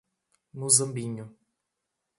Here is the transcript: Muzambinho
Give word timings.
Muzambinho 0.57 1.25